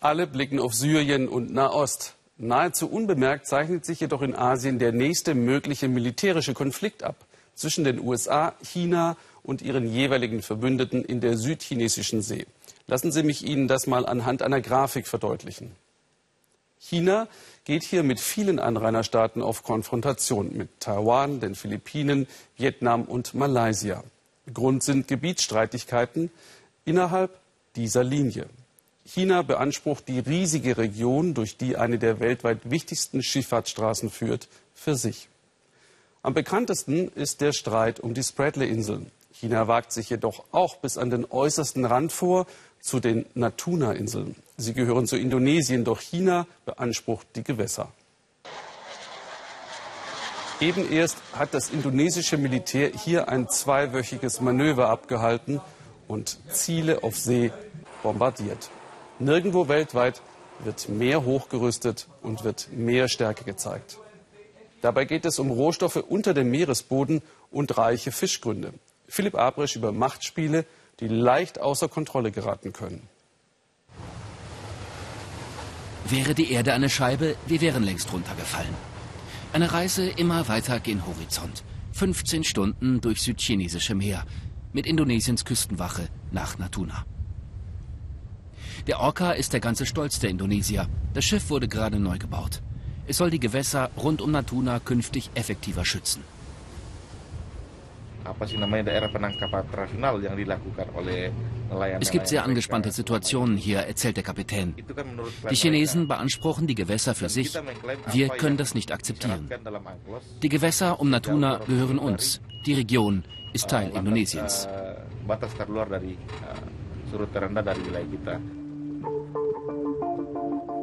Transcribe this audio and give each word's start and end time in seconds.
Alle 0.00 0.28
blicken 0.28 0.60
auf 0.60 0.74
Syrien 0.74 1.28
und 1.28 1.52
Nahost. 1.52 2.14
Nahezu 2.36 2.88
unbemerkt 2.88 3.48
zeichnet 3.48 3.84
sich 3.84 3.98
jedoch 3.98 4.22
in 4.22 4.36
Asien 4.36 4.78
der 4.78 4.92
nächste 4.92 5.34
mögliche 5.34 5.88
militärische 5.88 6.54
Konflikt 6.54 7.02
ab 7.02 7.16
zwischen 7.56 7.82
den 7.82 7.98
USA, 7.98 8.54
China 8.62 9.16
und 9.42 9.60
ihren 9.60 9.92
jeweiligen 9.92 10.40
Verbündeten 10.40 11.04
in 11.04 11.20
der 11.20 11.36
südchinesischen 11.36 12.22
See. 12.22 12.46
Lassen 12.86 13.10
Sie 13.10 13.24
mich 13.24 13.44
Ihnen 13.44 13.66
das 13.66 13.88
mal 13.88 14.06
anhand 14.06 14.42
einer 14.42 14.60
Grafik 14.60 15.08
verdeutlichen. 15.08 15.72
China 16.78 17.26
geht 17.64 17.82
hier 17.82 18.04
mit 18.04 18.20
vielen 18.20 18.60
Anrainerstaaten 18.60 19.42
auf 19.42 19.64
Konfrontation 19.64 20.56
mit 20.56 20.68
Taiwan, 20.78 21.40
den 21.40 21.56
Philippinen, 21.56 22.28
Vietnam 22.56 23.02
und 23.02 23.34
Malaysia. 23.34 24.04
Grund 24.54 24.84
sind 24.84 25.08
Gebietsstreitigkeiten 25.08 26.30
innerhalb 26.84 27.36
dieser 27.74 28.04
Linie. 28.04 28.46
China 29.08 29.40
beansprucht 29.40 30.06
die 30.06 30.18
riesige 30.18 30.76
Region, 30.76 31.32
durch 31.32 31.56
die 31.56 31.78
eine 31.78 31.98
der 31.98 32.20
weltweit 32.20 32.70
wichtigsten 32.70 33.22
Schifffahrtsstraßen 33.22 34.10
führt, 34.10 34.48
für 34.74 34.96
sich. 34.96 35.28
Am 36.22 36.34
bekanntesten 36.34 37.08
ist 37.14 37.40
der 37.40 37.52
Streit 37.52 38.00
um 38.00 38.12
die 38.12 38.22
Spratly-Inseln. 38.22 39.10
China 39.32 39.66
wagt 39.66 39.92
sich 39.92 40.10
jedoch 40.10 40.44
auch 40.52 40.76
bis 40.76 40.98
an 40.98 41.08
den 41.08 41.24
äußersten 41.24 41.86
Rand 41.86 42.12
vor, 42.12 42.46
zu 42.80 43.00
den 43.00 43.24
Natuna-Inseln. 43.32 44.36
Sie 44.58 44.74
gehören 44.74 45.06
zu 45.06 45.16
Indonesien, 45.16 45.84
doch 45.84 46.00
China 46.00 46.46
beansprucht 46.66 47.26
die 47.34 47.44
Gewässer. 47.44 47.90
Eben 50.60 50.92
erst 50.92 51.16
hat 51.32 51.54
das 51.54 51.70
indonesische 51.70 52.36
Militär 52.36 52.90
hier 52.90 53.30
ein 53.30 53.48
zweiwöchiges 53.48 54.42
Manöver 54.42 54.90
abgehalten 54.90 55.62
und 56.08 56.38
Ziele 56.52 57.02
auf 57.02 57.16
See 57.16 57.52
bombardiert. 58.02 58.70
Nirgendwo 59.20 59.68
weltweit 59.68 60.22
wird 60.60 60.88
mehr 60.88 61.24
hochgerüstet 61.24 62.06
und 62.22 62.44
wird 62.44 62.68
mehr 62.72 63.08
Stärke 63.08 63.44
gezeigt. 63.44 63.98
Dabei 64.80 65.04
geht 65.04 65.24
es 65.24 65.38
um 65.38 65.50
Rohstoffe 65.50 66.04
unter 66.08 66.34
dem 66.34 66.50
Meeresboden 66.50 67.22
und 67.50 67.76
reiche 67.78 68.12
Fischgründe. 68.12 68.72
Philipp 69.08 69.34
Abrisch 69.34 69.74
über 69.74 69.90
Machtspiele, 69.90 70.64
die 71.00 71.08
leicht 71.08 71.60
außer 71.60 71.88
Kontrolle 71.88 72.30
geraten 72.30 72.72
können. 72.72 73.08
Wäre 76.08 76.34
die 76.34 76.52
Erde 76.52 76.72
eine 76.72 76.88
Scheibe, 76.88 77.36
wir 77.46 77.60
wären 77.60 77.82
längst 77.82 78.12
runtergefallen. 78.12 78.74
Eine 79.52 79.72
Reise 79.72 80.08
immer 80.08 80.48
weiter 80.48 80.78
gen 80.78 81.06
Horizont. 81.06 81.64
15 81.92 82.44
Stunden 82.44 83.00
durch 83.00 83.22
südchinesische 83.22 83.94
Meer 83.94 84.24
mit 84.72 84.86
Indonesiens 84.86 85.44
Küstenwache 85.44 86.08
nach 86.30 86.58
Natuna. 86.58 87.04
Der 88.86 89.00
Orca 89.00 89.32
ist 89.32 89.52
der 89.52 89.60
ganze 89.60 89.86
Stolz 89.86 90.18
der 90.18 90.30
Indonesier. 90.30 90.88
Das 91.14 91.24
Schiff 91.24 91.50
wurde 91.50 91.68
gerade 91.68 91.98
neu 91.98 92.18
gebaut. 92.18 92.62
Es 93.06 93.16
soll 93.16 93.30
die 93.30 93.40
Gewässer 93.40 93.90
rund 93.96 94.20
um 94.20 94.30
Natuna 94.30 94.80
künftig 94.80 95.30
effektiver 95.34 95.84
schützen. 95.84 96.22
Es 102.00 102.10
gibt 102.10 102.28
sehr 102.28 102.44
angespannte 102.44 102.90
Situationen 102.90 103.56
hier, 103.56 103.80
erzählt 103.80 104.16
der 104.16 104.24
Kapitän. 104.24 104.74
Die 105.50 105.54
Chinesen 105.54 106.08
beanspruchen 106.08 106.66
die 106.66 106.74
Gewässer 106.74 107.14
für 107.14 107.28
sich. 107.28 107.58
Wir 108.12 108.28
können 108.28 108.56
das 108.56 108.74
nicht 108.74 108.92
akzeptieren. 108.92 109.48
Die 110.42 110.48
Gewässer 110.48 111.00
um 111.00 111.10
Natuna 111.10 111.58
gehören 111.66 111.98
uns. 111.98 112.40
Die 112.66 112.74
Region 112.74 113.24
ist 113.52 113.68
Teil 113.68 113.90
Indonesiens. 113.94 114.68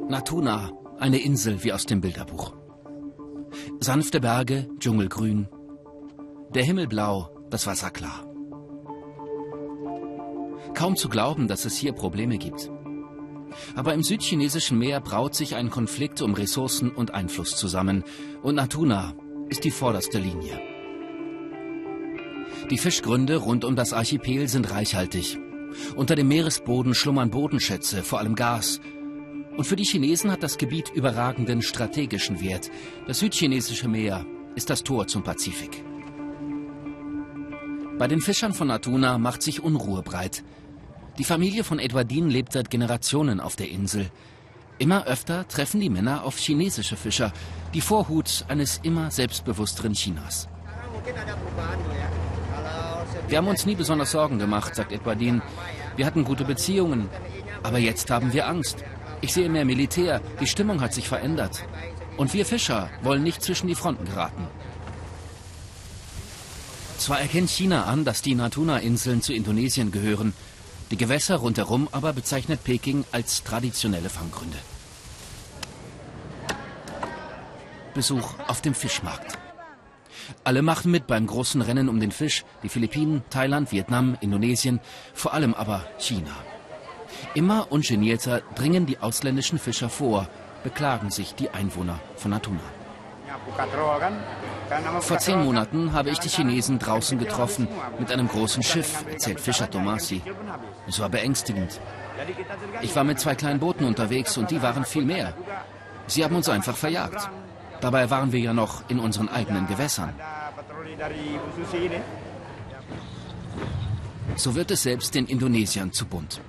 Natuna, 0.08 0.72
eine 1.00 1.18
Insel 1.18 1.64
wie 1.64 1.74
aus 1.74 1.88
dem 1.88 2.00
Bilderbuch. 2.00 2.54
Sanfte 3.80 4.20
Berge, 4.20 4.68
Dschungelgrün. 4.78 5.48
Der 6.54 6.64
Himmel 6.64 6.88
blau, 6.88 7.30
das 7.50 7.66
Wasser 7.66 7.90
klar. 7.90 8.24
Kaum 10.76 10.96
zu 10.96 11.10
glauben, 11.10 11.48
dass 11.48 11.66
es 11.66 11.76
hier 11.76 11.94
Probleme 11.94 12.38
gibt. 12.38 12.70
Aber 13.76 13.96
im 13.96 14.04
südchinesischen 14.04 14.78
Meer 14.78 15.02
braut 15.02 15.34
sich 15.34 15.56
ein 15.56 15.72
Konflikt 15.72 16.22
um 16.22 16.36
Ressourcen 16.36 16.92
und 16.92 17.16
Einfluss 17.16 17.56
zusammen. 17.56 18.04
Und 18.44 18.56
Natuna 18.56 19.16
ist 19.50 19.64
die 19.64 19.72
vorderste 19.72 20.20
Linie. 20.20 20.62
Die 22.70 22.78
Fischgründe 22.78 23.38
rund 23.38 23.66
um 23.66 23.76
das 23.76 23.92
Archipel 23.92 24.48
sind 24.48 24.70
reichhaltig. 24.70 25.40
Unter 25.96 26.16
dem 26.16 26.28
Meeresboden 26.28 26.94
schlummern 26.94 27.32
Bodenschätze, 27.32 28.04
vor 28.04 28.20
allem 28.20 28.36
Gas. 28.36 28.80
Und 29.58 29.64
für 29.66 29.76
die 29.76 29.86
Chinesen 29.86 30.32
hat 30.32 30.44
das 30.44 30.58
Gebiet 30.58 30.90
überragenden 30.90 31.62
strategischen 31.62 32.42
Wert. 32.42 32.70
Das 33.08 33.20
südchinesische 33.20 33.88
Meer 33.88 34.26
ist 34.56 34.70
das 34.70 34.84
Tor 34.84 35.08
zum 35.08 35.24
Pazifik. 35.24 35.84
Bei 37.98 38.08
den 38.08 38.20
Fischern 38.20 38.54
von 38.54 38.68
Natuna 38.68 39.18
macht 39.18 39.42
sich 39.42 39.64
Unruhe 39.64 40.02
breit. 40.02 40.44
Die 41.18 41.24
Familie 41.24 41.64
von 41.64 41.80
Edwardine 41.80 42.30
lebt 42.30 42.52
seit 42.52 42.70
Generationen 42.70 43.40
auf 43.40 43.56
der 43.56 43.70
Insel. 43.70 44.12
Immer 44.78 45.08
öfter 45.08 45.48
treffen 45.48 45.80
die 45.80 45.90
Männer 45.90 46.26
auf 46.26 46.38
chinesische 46.38 46.98
Fischer, 46.98 47.32
die 47.74 47.80
Vorhut 47.80 48.44
eines 48.50 48.82
immer 48.84 49.10
selbstbewussteren 49.10 49.94
Chinas. 49.94 50.50
Wir 53.30 53.38
haben 53.38 53.48
uns 53.48 53.66
nie 53.66 53.76
besonders 53.76 54.12
Sorgen 54.12 54.38
gemacht, 54.38 54.76
sagt 54.76 54.92
Edwardine. 54.92 55.42
Wir 55.96 56.06
hatten 56.06 56.26
gute 56.26 56.44
Beziehungen. 56.44 57.10
Aber 57.64 57.80
jetzt 57.80 58.12
haben 58.12 58.34
wir 58.34 58.48
Angst. 58.48 58.84
Ich 59.22 59.34
sehe 59.34 59.50
mehr 59.50 59.66
Militär. 59.66 60.22
Die 60.40 60.48
Stimmung 60.48 60.82
hat 60.82 60.94
sich 60.94 61.08
verändert. 61.08 61.64
Und 62.18 62.34
wir 62.34 62.46
Fischer 62.46 62.90
wollen 63.02 63.24
nicht 63.24 63.42
zwischen 63.42 63.68
die 63.68 63.76
Fronten 63.76 64.06
geraten. 64.06 64.48
Zwar 66.98 67.20
erkennt 67.20 67.50
China 67.50 67.86
an, 67.86 68.06
dass 68.06 68.22
die 68.22 68.36
Natuna-Inseln 68.36 69.22
zu 69.22 69.34
Indonesien 69.34 69.92
gehören, 69.92 70.34
die 70.92 70.98
Gewässer 70.98 71.38
rundherum 71.38 71.90
aber 71.92 72.14
bezeichnet 72.14 72.64
Peking 72.64 73.06
als 73.12 73.44
traditionelle 73.44 74.10
Fanggründe. 74.10 74.58
Besuch 77.94 78.36
auf 78.48 78.62
dem 78.62 78.74
Fischmarkt. 78.74 79.38
Alle 80.44 80.62
machen 80.62 80.92
mit 80.92 81.08
beim 81.08 81.28
großen 81.28 81.62
Rennen 81.62 81.90
um 81.90 82.00
den 82.00 82.12
Fisch, 82.12 82.44
die 82.64 82.70
Philippinen, 82.70 83.24
Thailand, 83.30 83.72
Vietnam, 83.72 84.18
Indonesien, 84.22 84.80
vor 85.14 85.34
allem 85.34 85.54
aber 85.54 85.88
China. 85.98 86.36
Immer 87.34 87.72
ungenierter 87.72 88.42
dringen 88.56 88.86
die 88.86 89.00
ausländischen 89.00 89.60
Fischer 89.60 89.90
vor, 89.90 90.28
beklagen 90.64 91.12
sich 91.12 91.36
die 91.36 91.50
Einwohner 91.50 92.00
von 92.16 92.32
Natuna. 92.32 92.60
Vor 95.02 95.18
zehn 95.20 95.44
Monaten 95.44 95.94
habe 95.94 96.10
ich 96.10 96.20
die 96.20 96.30
Chinesen 96.30 96.80
draußen 96.80 97.20
getroffen 97.20 97.68
mit 98.00 98.12
einem 98.12 98.28
großen 98.28 98.64
Schiff, 98.64 99.06
erzählt 99.10 99.40
Fischer 99.40 99.70
Tomasi. 99.70 100.22
Es 100.88 101.00
war 101.00 101.10
beängstigend. 101.10 101.80
Ich 102.82 102.96
war 102.96 103.04
mit 103.04 103.20
zwei 103.20 103.36
kleinen 103.36 103.60
Booten 103.60 103.86
unterwegs 103.86 104.38
und 104.38 104.52
die 104.52 104.62
waren 104.62 104.86
viel 104.86 105.06
mehr. 105.06 105.34
Sie 106.08 106.24
haben 106.24 106.36
uns 106.36 106.50
einfach 106.50 106.76
verjagt. 106.76 107.30
Dabei 107.82 108.10
waren 108.10 108.32
wir 108.32 108.40
ja 108.40 108.54
noch 108.54 108.90
in 108.90 109.00
unseren 109.00 109.30
eigenen 109.30 109.68
Gewässern. 109.68 110.14
So 114.36 114.56
wird 114.56 114.72
es 114.72 114.84
selbst 114.84 115.14
den 115.14 115.28
Indonesiern 115.28 115.92
zu 115.92 116.06
bunt. 116.06 116.42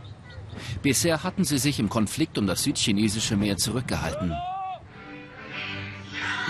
Bisher 0.86 1.24
hatten 1.24 1.42
sie 1.42 1.58
sich 1.58 1.80
im 1.80 1.88
Konflikt 1.88 2.38
um 2.38 2.46
das 2.46 2.62
südchinesische 2.62 3.36
Meer 3.36 3.56
zurückgehalten. 3.56 4.32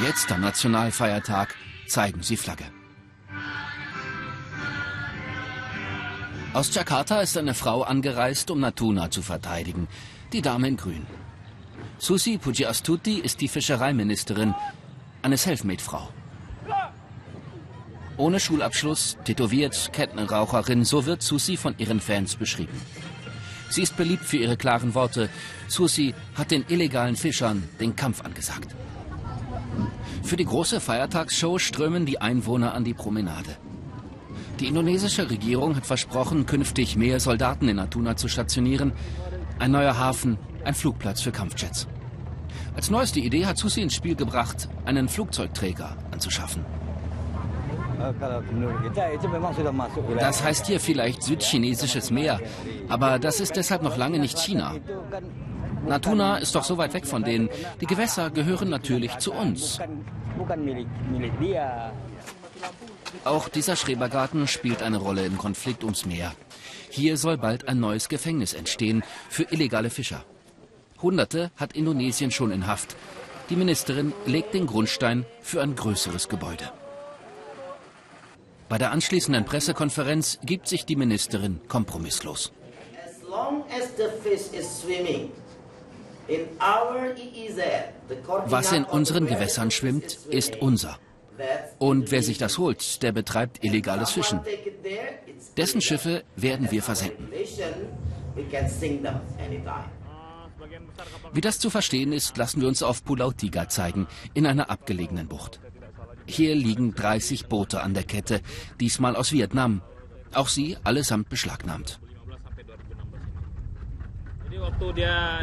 Jetzt 0.07 0.31
am 0.31 0.43
Nationalfeiertag 0.43 1.55
zeigen 1.89 2.23
sie 2.23 2.37
Flagge. 2.37 2.67
Aus 6.53 6.75
Jakarta 6.75 7.23
ist 7.23 7.39
eine 7.39 7.55
Frau 7.55 7.81
angereist, 7.81 8.51
um 8.51 8.61
Natuna 8.61 9.11
zu 9.11 9.23
verteidigen. 9.23 9.89
Die 10.35 10.43
Dame 10.43 10.69
in 10.69 10.77
Grün. 10.77 11.07
Susi 11.97 12.37
Pujiastuti 12.37 13.21
ist 13.21 13.41
die 13.41 13.49
Fischereiministerin, 13.49 14.55
eine 15.23 15.39
Selfmade-Frau. 15.39 16.11
Ohne 18.19 18.39
Schulabschluss, 18.39 19.17
tätowiert, 19.25 19.95
Kettenraucherin, 19.95 20.85
so 20.85 21.07
wird 21.07 21.23
Susi 21.23 21.57
von 21.57 21.75
ihren 21.79 22.01
Fans 22.01 22.37
beschrieben. 22.37 22.79
Sie 23.69 23.83
ist 23.83 23.97
beliebt 23.97 24.25
für 24.25 24.37
ihre 24.37 24.57
klaren 24.57 24.95
Worte. 24.95 25.29
Susi 25.69 26.15
hat 26.35 26.51
den 26.51 26.65
illegalen 26.69 27.17
Fischern 27.17 27.69
den 27.81 27.97
Kampf 27.97 28.23
angesagt. 28.23 28.75
Für 30.23 30.37
die 30.37 30.45
große 30.45 30.81
Feiertagsshow 30.81 31.59
strömen 31.59 32.07
die 32.07 32.21
Einwohner 32.21 32.75
an 32.75 32.85
die 32.85 32.95
Promenade. 32.95 33.57
Die 34.61 34.67
indonesische 34.67 35.29
Regierung 35.29 35.77
hat 35.77 35.87
versprochen, 35.87 36.47
künftig 36.47 36.97
mehr 36.97 37.21
Soldaten 37.21 37.69
in 37.69 37.77
Natuna 37.77 38.17
zu 38.17 38.29
stationieren. 38.29 38.93
Ein 39.59 39.71
neuer 39.71 39.99
Hafen, 39.99 40.39
ein 40.65 40.75
Flugplatz 40.75 41.21
für 41.21 41.33
Kampfjets. 41.33 41.87
Als 42.75 42.91
neueste 42.91 43.21
Idee 43.21 43.47
hat 43.47 43.59
Susi 43.59 43.83
ins 43.83 43.95
Spiel 43.95 44.17
gebracht, 44.17 44.69
einen 44.85 45.09
Flugzeugträger 45.09 45.97
anzuschaffen. 46.11 46.65
Das 50.19 50.43
heißt 50.43 50.67
hier 50.67 50.81
vielleicht 50.81 51.23
südchinesisches 51.23 52.11
Meer, 52.11 52.41
aber 52.89 53.19
das 53.19 53.41
ist 53.41 53.57
deshalb 53.57 53.83
noch 53.83 53.97
lange 53.97 54.19
nicht 54.19 54.39
China. 54.39 54.75
Natuna 55.87 56.39
ist 56.39 56.55
doch 56.55 56.65
so 56.65 56.79
weit 56.79 56.95
weg 56.95 57.07
von 57.07 57.23
denen. 57.23 57.49
Die 57.81 57.87
Gewässer 57.87 58.31
gehören 58.31 58.69
natürlich 58.69 59.19
zu 59.19 59.33
uns. 59.33 59.79
Auch 63.25 63.49
dieser 63.49 63.77
Schrebergarten 63.77 64.47
spielt 64.49 64.83
eine 64.83 64.99
Rolle 64.99 65.25
im 65.25 65.39
Konflikt 65.39 65.85
ums 65.85 66.05
Meer. 66.07 66.33
Hier 66.91 67.17
soll 67.17 67.39
bald 67.39 67.69
ein 67.69 67.81
neues 67.81 68.09
Gefängnis 68.09 68.53
entstehen 68.53 69.03
für 69.29 69.45
illegale 69.45 69.91
Fischer. 69.91 70.25
Hunderte 71.03 71.51
hat 71.57 71.75
Indonesien 71.75 72.31
schon 72.31 72.51
in 72.51 72.67
Haft. 72.67 72.97
Die 73.51 73.57
Ministerin 73.57 74.13
legt 74.27 74.55
den 74.55 74.67
Grundstein 74.67 75.25
für 75.41 75.63
ein 75.63 75.77
größeres 75.77 76.29
Gebäude. 76.29 76.73
Bei 78.69 78.79
der 78.79 78.91
anschließenden 78.91 79.45
Pressekonferenz 79.45 80.39
gibt 80.45 80.67
sich 80.67 80.85
die 80.85 80.97
Ministerin 80.97 81.61
kompromisslos. 81.69 82.53
Was 88.47 88.73
in 88.73 88.85
unseren 88.85 89.27
Gewässern 89.27 89.71
schwimmt, 89.71 90.19
ist 90.29 90.57
unser. 90.57 90.99
Und 91.79 92.11
wer 92.11 92.23
sich 92.23 92.39
das 92.39 92.59
holt, 92.59 93.03
der 93.03 93.13
betreibt 93.13 93.63
illegales 93.63 94.11
Fischen. 94.11 94.41
Dessen 95.57 95.81
Schiffe 95.81 96.25
werden 96.35 96.71
wir 96.71 96.83
versenken. 96.83 97.29
Wie 101.33 101.41
das 101.41 101.59
zu 101.59 101.71
verstehen 101.71 102.13
ist, 102.13 102.37
lassen 102.37 102.61
wir 102.61 102.69
uns 102.69 102.83
auf 102.83 103.05
Pulau 103.05 103.31
Tiga 103.31 103.69
zeigen, 103.69 104.09
in 104.35 104.47
einer 104.47 104.71
abgelegenen 104.71 105.29
Bucht. 105.29 105.61
Hier 106.27 106.55
liegen 106.55 106.95
30 106.95 107.47
Boote 107.47 107.83
an 107.83 107.95
der 107.95 108.03
Kette, 108.03 108.41
diesmal 108.81 109.17
aus 109.17 109.33
Vietnam. 109.33 109.83
Auch 110.35 110.49
sie 110.49 110.77
allesamt 110.85 111.29
beschlagnahmt. 111.29 112.01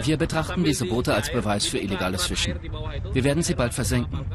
Wir 0.04 0.18
betrachten 0.18 0.64
diese 0.64 0.86
Boote 0.86 1.14
als 1.14 1.32
Beweis 1.32 1.66
für 1.66 1.78
illegales 1.78 2.26
Fischen. 2.26 2.60
Wir 3.14 3.24
werden 3.24 3.44
sie 3.44 3.56
bald 3.56 3.74
versenken. 3.74 4.26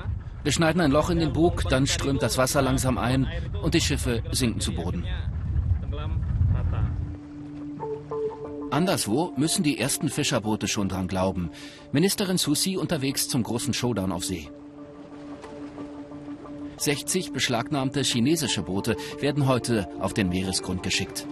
Wir 0.43 0.53
schneiden 0.53 0.81
ein 0.81 0.91
Loch 0.91 1.11
in 1.11 1.19
den 1.19 1.33
Bug, 1.33 1.65
dann 1.69 1.87
strömt 1.87 2.23
das 2.23 2.39
Wasser 2.39 2.63
langsam 2.63 2.97
ein 2.97 3.29
und 3.63 3.75
die 3.75 3.81
Schiffe 3.81 4.23
sinken 4.33 4.61
zu 4.61 4.73
Boden. 4.73 5.05
Anderswo 8.71 9.33
müssen 9.37 9.63
die 9.63 9.79
ersten 9.79 10.09
Fischerboote 10.09 10.69
schon 10.69 10.89
dran 10.89 11.09
glauben. 11.09 11.51
Ministerin 11.93 12.39
Susi 12.39 12.77
unterwegs 12.77 13.29
zum 13.29 13.43
großen 13.43 13.75
Showdown 13.75 14.13
auf 14.13 14.25
See. 14.25 14.49
60 16.81 17.33
beschlagnahmte 17.33 18.03
chinesische 18.03 18.63
Boote 18.63 18.97
werden 19.21 19.47
heute 19.47 19.89
auf 20.01 20.15
den 20.15 20.29
Meeresgrund 20.29 20.83
geschickt. 20.83 21.27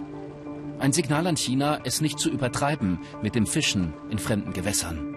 Ein 0.79 0.93
Signal 0.93 1.25
an 1.25 1.37
China, 1.37 1.79
es 1.83 2.01
nicht 2.01 2.19
zu 2.19 2.29
übertreiben 2.29 2.99
mit 3.21 3.35
dem 3.35 3.47
Fischen 3.47 3.93
in 4.09 4.19
fremden 4.19 4.53
Gewässern. 4.53 5.15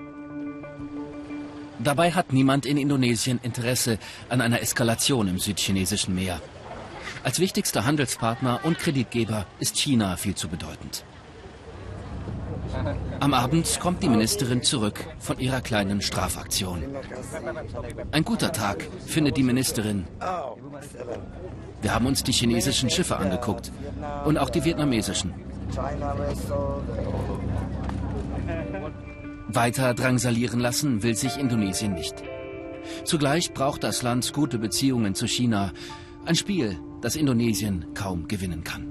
Dabei 1.78 2.12
hat 2.12 2.32
niemand 2.32 2.66
in 2.66 2.76
Indonesien 2.76 3.40
Interesse 3.42 3.98
an 4.28 4.40
einer 4.40 4.60
Eskalation 4.60 5.28
im 5.28 5.38
südchinesischen 5.38 6.14
Meer. 6.14 6.40
Als 7.22 7.38
wichtigster 7.38 7.84
Handelspartner 7.84 8.60
und 8.64 8.78
Kreditgeber 8.78 9.46
ist 9.58 9.76
China 9.76 10.16
viel 10.16 10.34
zu 10.34 10.48
bedeutend. 10.48 11.04
Am 13.20 13.34
Abend 13.34 13.78
kommt 13.81 14.02
die 14.02 14.08
Ministerin 14.08 14.62
zurück 14.62 15.05
von 15.19 15.38
ihrer 15.38 15.61
kleinen 15.61 16.00
Strafaktion. 16.00 16.82
Ein 18.12 18.25
guter 18.25 18.50
Tag, 18.50 18.87
findet 19.06 19.37
die 19.37 19.43
Ministerin. 19.43 20.06
Wir 21.82 21.94
haben 21.94 22.06
uns 22.06 22.25
die 22.25 22.32
chinesischen 22.32 22.88
Schiffe 22.88 23.19
angeguckt 23.19 23.70
und 24.25 24.38
auch 24.38 24.49
die 24.49 24.64
vietnamesischen. 24.64 25.34
Weiter 29.49 29.94
drangsalieren 29.94 30.61
lassen 30.61 31.02
will 31.02 31.14
sich 31.14 31.37
Indonesien 31.37 31.93
nicht. 31.93 32.14
Zugleich 33.05 33.52
braucht 33.52 33.84
das 33.84 34.02
Land 34.02 34.32
gute 34.32 34.58
Beziehungen 34.58 35.14
zu 35.14 35.26
China. 35.26 35.73
Ein 36.25 36.37
Spiel, 36.37 36.78
das 37.02 37.16
Indonesien 37.16 37.87
kaum 37.94 38.28
gewinnen 38.28 38.64
kann. 38.64 38.87